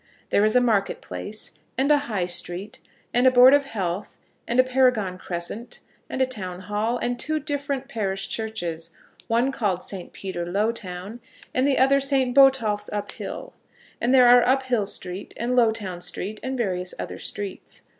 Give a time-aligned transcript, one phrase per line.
[0.31, 2.79] There is a market place, and a High Street,
[3.13, 7.39] and a Board of Health, and a Paragon Crescent, and a Town Hall, and two
[7.39, 8.89] different parish churches,
[9.27, 10.11] one called St.
[10.11, 11.19] Peter Lowtown,
[11.53, 12.33] and the other St.
[12.33, 13.53] Botolph's Uphill,
[14.01, 17.83] and there are Uphill Street, and Lowtown Street, and various other streets.